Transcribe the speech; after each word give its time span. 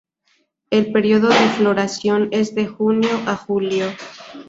El 0.71 0.91
período 0.91 1.27
de 1.29 1.49
floración 1.55 2.29
es 2.31 2.55
de 2.55 2.65
junio 2.65 3.07
a 3.27 3.35
julio. 3.35 3.85